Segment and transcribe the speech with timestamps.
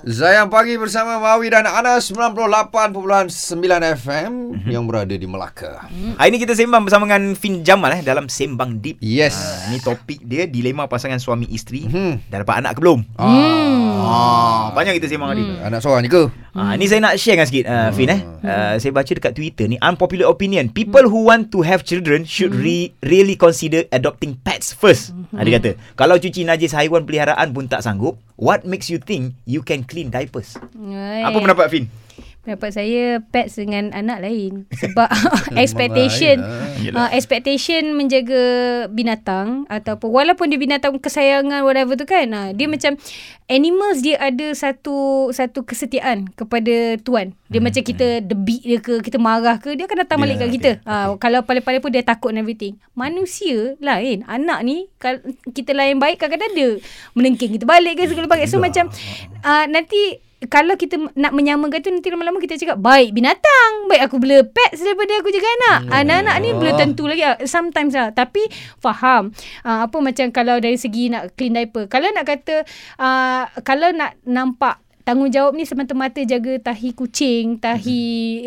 [0.00, 3.32] Zayang Pagi bersama Mawi dan Anas 98.9
[3.96, 4.68] FM Mhm.
[4.68, 5.88] yang berada di Melaka.
[5.88, 9.00] Hari ni kita sembang bersama dengan Fin Jamal eh dalam Sembang Deep.
[9.00, 9.32] Yes.
[9.32, 11.84] Ha, ni topik dia dilema pasangan suami isteri.
[11.84, 12.20] Hmm.
[12.26, 13.00] Dah dapat anak ke belum?
[13.16, 15.56] Ah, banyak kita sembang hari ni.
[15.58, 16.28] Anak seorang ni ke?
[16.56, 18.20] Ah, ni saya nak share dengan sikit uh, Fin eh.
[18.40, 20.72] Uh, saya baca dekat Twitter ni unpopular opinion.
[20.72, 25.12] People who want to have children should re- really consider adopting pets first.
[25.36, 29.36] Ha, dia kata, kalau cuci najis haiwan peliharaan pun tak sanggup, what makes you think
[29.44, 30.56] you can clean diapers?
[31.28, 31.84] Apa pendapat Fin?
[32.48, 34.64] Pendapat saya pets dengan anak lain.
[34.72, 35.04] Sebab
[35.60, 38.42] expectation lain uh, expectation menjaga
[38.88, 42.96] binatang ataupun walaupun dia binatang kesayangan whatever tu kan uh, dia macam
[43.52, 47.36] animals dia ada satu satu kesetiaan kepada tuan.
[47.52, 50.50] Dia macam kita debit dia ke kita marah ke dia akan datang balik Ya, kat
[50.54, 50.70] kita.
[50.86, 52.78] uh, kalau paling-paling pun dia takut and everything.
[52.94, 54.86] Manusia lain anak ni
[55.52, 56.70] kita lain baik kadang-kadang dia
[57.12, 58.86] menengking kita balik ke segala bagai so macam
[59.42, 63.90] uh, nanti kalau kita nak menyamakan tu nanti lama-lama kita cakap baik binatang.
[63.90, 65.80] Baik aku bela pets daripada aku jaga anak.
[65.90, 67.34] Anak-anak ni belum tentu lagi ah.
[67.42, 68.14] sometimes lah.
[68.14, 68.46] Tapi
[68.78, 69.34] faham.
[69.66, 71.90] Uh, apa macam kalau dari segi nak clean diaper.
[71.90, 72.62] Kalau nak kata
[73.02, 78.00] uh, kalau nak nampak tanggungjawab ni semata-mata jaga tahi kucing, tahi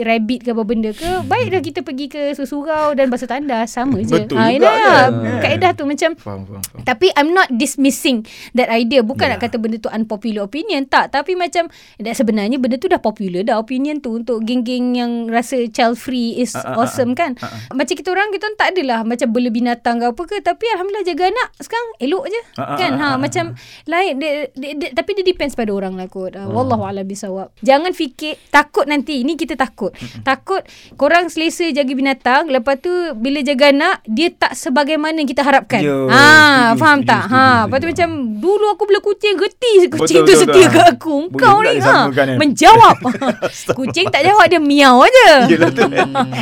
[0.05, 3.97] rabbit ke apa benda ke, baik dah kita pergi ke susurau dan basuh tandas sama
[4.05, 4.13] je.
[4.13, 5.09] Betul Ah, juga kan?
[5.41, 6.85] Kaedah tu macam Faham, faham, faham.
[6.85, 8.21] tapi I'm not dismissing
[8.53, 9.01] that idea.
[9.01, 9.39] Bukan Yeah.
[9.39, 10.85] nak kata benda tu unpopular opinion.
[10.85, 11.15] Tak.
[11.15, 11.65] Tapi macam
[11.97, 14.21] dah sebenarnya benda tu dah popular dah opinion tu.
[14.21, 17.31] Untuk geng-geng yang rasa child free is ah, uh, awesome ah, kan.
[17.41, 17.73] ah, ah.
[17.73, 20.35] Macam kita orang, kita orang tak adalah macam bela binatang ke apa ke.
[20.43, 22.41] Tapi Alhamdulillah jaga anak sekarang elok je.
[22.59, 22.91] Ah, kan.
[22.99, 23.45] ah, ha, ah, macam
[23.87, 24.13] lain.
[24.19, 26.35] Dia, dia, dia, tapi dia depends pada orang lah kot.
[26.35, 27.47] Uh, Wallahualam bisawab.
[27.59, 29.23] Jangan fikir takut nanti.
[29.23, 29.91] Ini kita takut.
[30.21, 30.61] Takut
[30.95, 32.47] korang selesa jaga binatang.
[32.47, 35.81] Lepas tu bila jaga anak, dia tak sebagaimana yang kita harapkan.
[35.81, 36.23] Ya, ha,
[36.72, 37.22] setuju, faham setuju, tak?
[37.22, 37.61] setuju, ha, setuju.
[37.61, 38.09] lepas tu macam
[38.41, 40.73] dulu aku bela kucing geti kucing Betul, tu betul, setia betul.
[40.73, 41.16] kat aku.
[41.35, 41.95] Kau ni ha,
[42.38, 42.97] menjawab.
[43.79, 45.29] kucing tak jawab dia miau aja.
[45.52, 45.83] Yelah tu.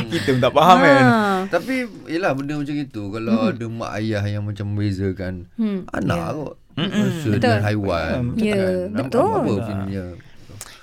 [0.10, 1.04] Kita pun tak faham kan.
[1.04, 1.18] Ha.
[1.50, 1.76] Tapi
[2.08, 5.84] yelah benda macam itu kalau ada mak ayah yang macam membezakan Hmm.
[5.92, 6.56] anak kot.
[6.80, 7.40] Betul.
[7.40, 8.14] dengan haiwan.
[8.36, 8.74] Ya, kan?
[8.96, 9.36] Betul.
[9.36, 10.06] Apa filmnya?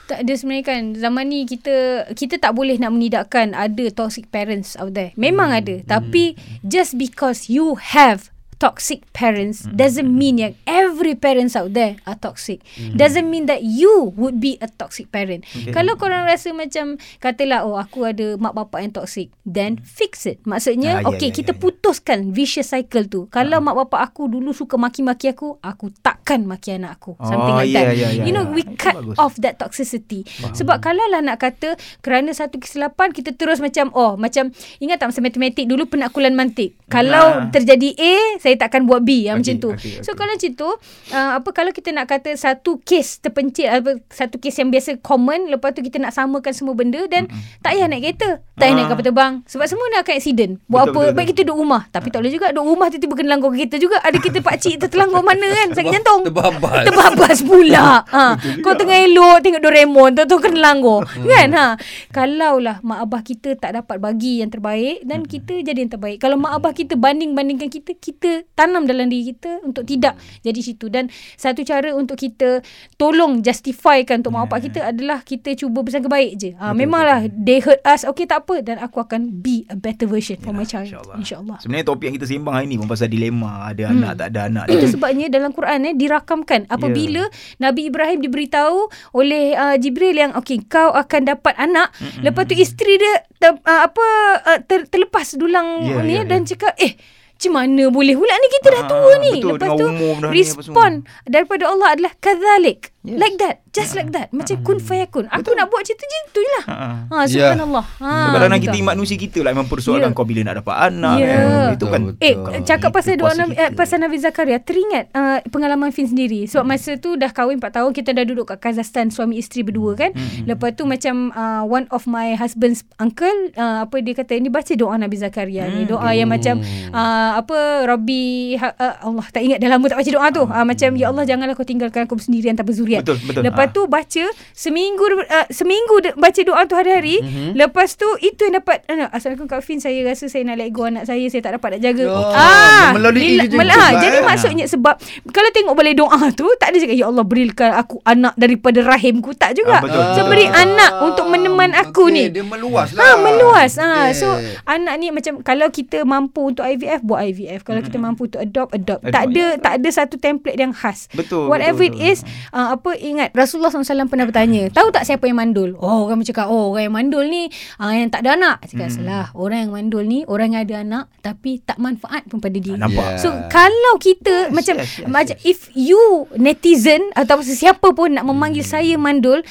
[0.06, 1.74] Tak ada sebenarnya kan Zaman ni kita
[2.14, 5.58] Kita tak boleh nak menidakkan Ada toxic parents out there Memang Hmm.
[5.58, 9.74] ada Tapi Just because you have Toxic parents Hmm.
[9.74, 14.56] Doesn't mean yang Every parents out there Are toxic Doesn't mean that You would be
[14.56, 15.44] a toxic parent.
[15.44, 15.70] Okay.
[15.70, 20.40] Kalau korang rasa macam Katalah Oh aku ada mak bapak yang toxic Then fix it
[20.42, 21.62] Maksudnya Ah, ya, Okay ya, kita ya, ya.
[21.62, 26.74] putuskan Vicious cycle tu Kalau mak bapak aku Dulu suka maki-maki aku Aku takkan maki
[26.74, 28.52] anak aku Something Oh, like ya, that ya, ya, You know ya.
[28.52, 29.16] we Itu cut bagus.
[29.16, 30.22] off that toxicity.
[30.22, 30.54] Faham.
[30.54, 35.10] Sebab kalau lah nak kata kerana satu kesilapan kita terus macam oh macam ingat tak
[35.10, 36.76] masa matematik dulu penakulan mantik.
[36.86, 37.48] Kalau Ah.
[37.48, 39.70] terjadi A saya takkan buat B yang Okey, macam tu.
[39.72, 40.14] okey, So okey.
[40.14, 40.68] kalau macam tu
[41.08, 45.48] uh, apa kalau kita nak kata satu kes terpencil apa satu kes yang biasa common
[45.48, 47.28] lepas tu kita nak samakan semua benda dan
[47.60, 48.90] tak payah naik kereta, tak payah naik Ah.
[48.90, 50.52] kapal terbang sebab semua nak akan accident.
[50.64, 50.98] Buat Betul, apa?
[51.00, 51.30] betul, Baik betul.
[51.32, 53.96] kita duduk rumah tapi tak boleh juga duduk rumah tiba-tiba kena langgar kereta juga.
[54.00, 56.20] Ada kita pak cik tertelanggar mana kan sakit jantung.
[56.24, 56.82] Terbabas.
[56.84, 57.86] Terbabas pula.
[58.02, 58.24] ha.
[58.60, 61.04] Kau tengah elok tengok Doraemon, tu kena langgar.
[61.06, 61.26] Hmm.
[61.26, 61.48] kan?
[61.52, 61.66] Ha.
[62.10, 65.28] Kalaulah mak abah kita tak dapat bagi yang terbaik dan Hmm.
[65.28, 66.16] kita jadi yang terbaik.
[66.16, 70.92] Kalau mak abah kita banding-bandingkan kita, kita tanam dalam diri kita untuk tidak jadi situ.
[70.92, 71.08] Dan
[71.40, 72.60] satu cara untuk kita
[73.00, 76.50] tolong justifykan untuk mak bapak kita adalah kita cuba bersangka baik je.
[76.60, 80.36] Ha, memanglah they hurt us, okay tak apa dan aku akan be a better version
[80.38, 80.86] for my child.
[80.86, 81.16] InsyaAllah.
[81.24, 81.58] InsyaAllah.
[81.64, 83.72] Sebenarnya topik yang kita sembang hari ni pun pasal dilema.
[83.72, 84.02] Ada Hmm.
[84.02, 84.64] anak, tak ada anak.
[84.68, 87.62] Itu sebabnya dalam Quran eh dirakamkan apabila yeah.
[87.62, 92.22] Nabi Ibrahim diberitahu oleh uh, Jibril yang okey kau akan dapat anak mm-hmm.
[92.26, 94.06] lepas tu isteri dia ter, uh, apa
[94.42, 96.46] uh, ter, terlepas dulang Ya, yeah, ni ya, yeah, dan ya.
[96.56, 96.92] cakap eh
[97.36, 98.16] macam mana boleh?
[98.16, 99.32] Pula ni kita dah Ah, tua ni.
[99.36, 100.90] betul, lepas tu dah ni respon
[101.22, 103.16] daripada Allah adalah kadzalik Yes.
[103.16, 106.40] like that just like that macam kun fayakun aku nak buat macam tu je tu
[106.40, 106.74] je lah Ha.
[107.06, 108.72] ha subhanallah ha So, kadang-kadang gitu.
[108.72, 110.16] kita manusia kita lah mempersoalkan Ya.
[110.16, 111.16] kau bila nak dapat anak.
[111.16, 111.28] Ya.
[111.28, 111.72] kan.
[111.72, 112.00] Itu kan.
[112.04, 112.62] Betul, Eh, betul.
[112.64, 116.44] cakap pasal doa Nabi, eh, pasal Nabi Zakaria, teringat uh, pengalaman Fin sendiri.
[116.44, 119.94] Sebab masa tu dah kahwin 4 tahun, kita dah duduk kat Kazakhstan, suami isteri berdua
[119.94, 120.10] kan.
[120.10, 120.44] Hmm.
[120.46, 124.72] Lepas tu macam uh, one of my husband's uncle, uh, apa dia kata, ni baca
[124.72, 125.84] doa Nabi Zakaria ni.
[125.84, 125.90] Hmm.
[125.92, 126.58] Doa yang macam,
[126.90, 128.24] uh, apa, Rabbi,
[128.56, 130.42] ha, uh, Allah tak ingat dah lama tak baca doa tu.
[130.44, 132.95] Uh, macam, Ya Allah janganlah kau tinggalkan aku sendirian tanpa zuriat.
[132.98, 133.42] Betul, betul.
[133.42, 133.72] Lepas Ha.
[133.72, 137.18] tu baca, seminggu uh, seminggu de- baca doa tu hari-hari.
[137.18, 137.54] Mhm.
[137.54, 140.84] Lepas tu, itu yang dapat, uh, Assalamualaikum Kak Fin, saya rasa saya nak let go
[140.84, 142.04] anak saya, saya tak dapat nak jaga.
[142.06, 144.24] Oh, ah, melalui bila- je mel- ah, lah, jadi eh.
[144.24, 144.94] maksudnya sebab
[145.28, 149.32] kalau tengok balik doa tu tak ada cakap ya Allah berikan aku anak daripada rahimku
[149.32, 149.78] tak juga.
[149.78, 150.28] Ah, betul, so betul.
[150.28, 152.24] beri anak untuk meneman aku Okey, ni.
[152.28, 153.02] Dia meluas lah.
[153.02, 153.72] Ah meluas.
[153.76, 154.16] Ah Okey.
[154.16, 154.26] so
[154.64, 157.60] anak ni macam kalau kita mampu untuk IVF buat IVF.
[157.62, 159.02] Kalau kita mampu untuk adopt adopt.
[159.02, 159.58] Adopt, tak ada ya.
[159.58, 161.08] tak ada satu template yang khas.
[161.10, 162.18] Betul, Whatever betul, it is
[162.50, 165.74] uh, apa apa-apa ingat Rasulullah SAW pernah bertanya, tahu tak siapa yang mandul?
[165.82, 167.50] Oh, orang cakap, oh orang yang mandul ni
[167.82, 168.62] uh, yang tak ada anak.
[168.70, 168.96] Cakap hmm.
[169.02, 169.26] salah.
[169.34, 172.78] Orang yang mandul ni orang yang ada anak tapi tak manfaat pun pada dia.
[172.78, 173.18] Nampak?
[173.18, 173.20] Yeah.
[173.20, 178.22] So kalau kita yes, macam yes, yes, macam if you netizen atau sesiapa pun nak
[178.22, 179.42] memanggil saya mandul,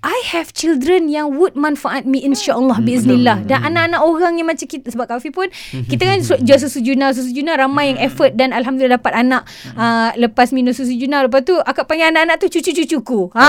[0.00, 3.44] I have children yang would manfaat me insya-Allah biiznillah.
[3.44, 5.52] Dan anak-anak orang yang macam kita sebab Kafi pun
[5.86, 9.44] kita kan jual susu juna, susu juna ramai yang effort dan alhamdulillah dapat anak
[9.76, 13.28] uh, lepas minum susu juna lepas tu akak panggil anak-anak tu cucu-cucuku.
[13.36, 13.44] Ha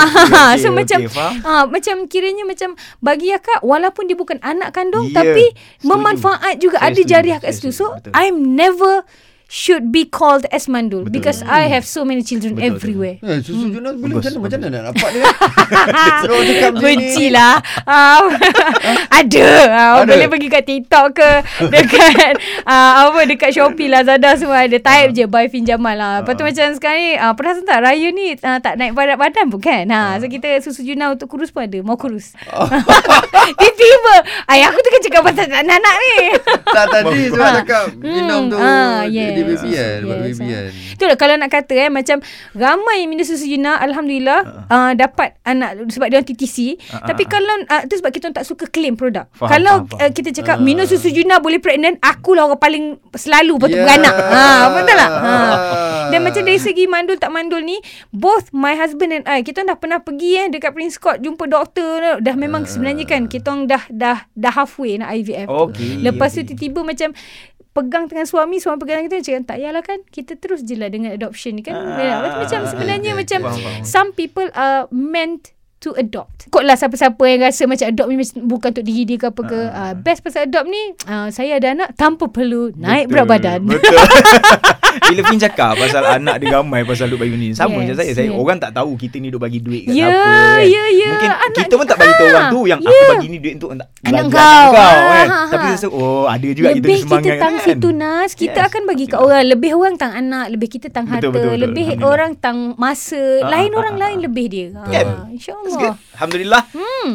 [0.51, 1.35] okey, so okey, macam faham.
[1.41, 5.87] ah macam kiranya macam bagi akak walaupun dia bukan anak kandung Ya, tapi setuju.
[5.87, 7.71] memanfaat juga Saya ada setuju, jariah kat situ.
[7.71, 7.95] So.
[8.11, 9.07] I'm never
[9.51, 11.03] should be called as mandul.
[11.03, 11.11] Betul.
[11.11, 13.15] because I have so many children Betul, everywhere.
[13.19, 13.75] Eh, susu Hmm.
[13.75, 15.23] Jonas boleh Bagus, macam mana macam mana nak dapat dia?
[16.47, 16.79] Cakap ni.
[16.79, 17.53] Benci lah
[17.83, 18.21] uh,
[19.19, 19.47] Ada.
[19.67, 20.07] Uh, Ada?
[20.07, 21.31] Boleh pergi kat TikTok ke?
[21.73, 22.33] Dekat
[22.63, 24.79] uh, Apa Dekat Shopee Lazada semua Ada.
[24.79, 26.23] Type je Buy Fin Jamal lah.
[26.23, 29.45] Lepas tu macam sekarang ni uh, Perasan tak Raya ni uh, Tak naik badan badan
[29.47, 29.83] pun kan?
[29.85, 31.79] Ha, So kita susu Juna Untuk kurus pun ada.
[31.81, 32.31] Mau kurus.
[33.51, 34.15] Tiba-tiba.
[34.47, 36.15] Ayah aku tu kan cakap Pasal tak nak anak ni.
[36.65, 37.55] Tak tadi sebab Ah.
[37.59, 38.55] cakap minum tu.
[38.55, 39.03] Ah,
[39.41, 40.61] dia baby kan, buat Yes, baby ah.
[40.61, 40.71] kan.
[40.95, 42.17] Itulah kalau nak kata eh macam
[42.53, 44.39] ramai yang minum susu Juna alhamdulillah
[44.69, 46.57] uh, dapat anak sebab dia orang TTC
[46.91, 49.25] Ah, tapi kalau uh, tu sebab kita tak suka claim produk.
[49.35, 50.07] Faham, kalau faham, faham.
[50.07, 52.85] Uh, kita cakap minum susu Juna boleh pregnant akulah orang paling
[53.17, 53.87] selalu patut Yeah.
[53.87, 54.13] beranak.
[54.13, 54.43] Ha
[54.75, 55.11] betul tak?
[55.11, 55.31] Ha.
[55.31, 56.05] Ah.
[56.11, 57.79] Dan macam dari segi mandul tak mandul ni
[58.11, 62.19] both my husband and I kita dah pernah pergi eh dekat Prince Court jumpa doktor
[62.19, 65.71] dah memang sebenarnya kan kita orang dah dah dah halfway nak IVF tu.
[65.71, 66.53] Okey, Lepas tu okey.
[66.53, 67.09] tiba-tiba macam
[67.71, 70.91] pegang tangan suami suami pegang tangan kita cakap tak yalah kan kita terus je lah
[70.91, 73.83] dengan adoption ni kan Ah, macam, macam sebenarnya okay, macam faham, faham.
[73.87, 76.45] some people are meant to adopt.
[76.53, 79.41] Kot lah siapa-siapa yang rasa macam adopt ni macam bukan untuk diri dia ke apa
[79.41, 79.59] ke.
[79.73, 83.65] Uh, best pasal adopt ni, uh, saya ada anak tanpa perlu naik berat badan.
[83.65, 83.97] Betul.
[85.01, 87.47] Bila Fin cakap pasal anak dia ramai pasal duk bagi ni.
[87.51, 88.11] Sama Yes, macam saya.
[88.13, 88.37] Saya yes.
[88.37, 90.59] orang tak tahu kita ni duk bagi duit kat Ya, siapa kan.
[90.65, 91.09] ya, ya.
[91.09, 92.89] Mungkin Anak kita pun tak kita- bagi tahu orang ah, tu yang ya.
[92.89, 94.29] aku bagi ni duit untuk anak kau.
[94.29, 95.27] kau Ah, kan.
[95.27, 95.73] ha, Tapi ha.
[95.73, 97.65] rasa oh ada juga kita lebih tu semangat kita tang kan.
[97.65, 99.27] situ Nas Kita Yes, akan bagi kat betul.
[99.27, 101.61] orang Lebih orang tang anak Lebih kita tang harta Betul, betul, betul.
[101.63, 102.13] Lebih Alhamdulillah.
[102.13, 104.23] orang tang masa Ah, Lain ah, orang ah, lain ah.
[104.23, 104.81] lebih dia Kan?
[104.81, 105.29] ha, That's good.
[105.31, 106.63] InsyaAllah Alhamdulillah.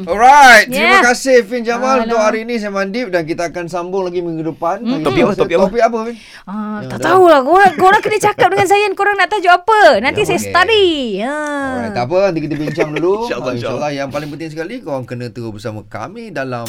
[0.04, 1.02] Alright, terima Yeah.
[1.04, 4.82] kasih Fin Jamal untuk hari ini saya mandip dan kita akan sambung lagi minggu depan.
[4.82, 5.64] Hari Topik apa, topik apa?
[5.64, 6.16] Topik apa Fin?
[6.42, 10.20] Ah, Ya, tak tahulah korang, korang kena cakap dengan saya Korang nak tajuk apa Nanti
[10.20, 10.48] Ya, saya boleh.
[10.48, 10.86] study
[11.20, 11.36] ha.
[11.36, 13.12] Alright, tak apa nanti kita bincang dulu.
[13.24, 16.64] InsyaAllah, Ah, InsyaAllah yang paling penting sekali korang kena terus bersama kami dalam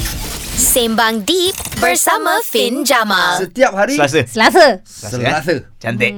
[0.58, 3.38] Sembang Deep bersama Fin Jamal.
[3.40, 4.26] setiap hari Selasa.
[4.26, 5.54] Selasa Selasa.
[5.78, 6.18] Cantik.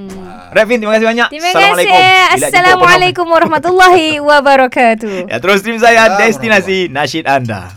[0.49, 1.27] Right Fin, terima kasih banyak.
[1.29, 1.91] Terima Assalamualaikum.
[1.91, 7.75] kasih Assalamualaikum warahmatullahi wabarakatuh Ya, terus stream saya Ya, Destinasi Nasyid Anda.